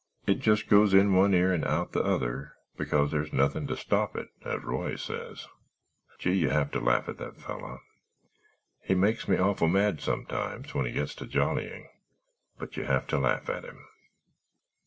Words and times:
It 0.25 0.39
just 0.39 0.67
goes 0.67 0.95
in 0.95 1.13
one 1.13 1.35
ear 1.35 1.53
and 1.53 1.63
out 1.63 1.91
the 1.91 2.01
other—because 2.01 3.11
there's 3.11 3.31
nothing 3.31 3.67
to 3.67 3.77
stop 3.77 4.15
it, 4.17 4.29
as 4.43 4.63
Roy 4.63 4.95
says. 4.95 5.45
Gee, 6.17 6.33
you 6.33 6.49
have 6.49 6.71
to 6.71 6.79
laugh 6.79 7.07
at 7.07 7.19
that 7.19 7.39
feller. 7.39 7.77
He 8.81 8.95
makes 8.95 9.27
me 9.27 9.37
awful 9.37 9.67
mad 9.67 10.01
sometimes—when 10.01 10.87
he 10.87 10.91
gets 10.91 11.13
to 11.17 11.27
jollying—but 11.27 12.77
you 12.77 12.85
have 12.85 13.05
to 13.09 13.19
laugh 13.19 13.47
at 13.47 13.63
him." 13.63 13.85